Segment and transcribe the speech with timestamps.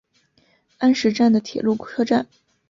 [0.79, 2.25] 安食站的铁路车站。